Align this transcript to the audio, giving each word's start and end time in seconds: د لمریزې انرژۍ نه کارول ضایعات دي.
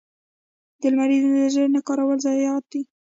د 0.79 0.81
لمریزې 0.91 1.27
انرژۍ 1.29 1.65
نه 1.75 1.79
کارول 1.87 2.17
ضایعات 2.25 2.63
دي. 2.71 2.81